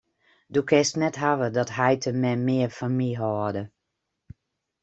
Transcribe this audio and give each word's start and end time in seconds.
Do 0.53 0.59
kinst 0.69 0.95
it 0.95 0.99
net 1.01 1.19
hawwe 1.23 1.47
dat 1.57 1.75
heit 1.79 2.03
en 2.09 2.17
mem 2.23 2.39
mear 2.47 2.71
fan 2.77 2.93
my 2.99 3.11
hâlde. 3.21 3.63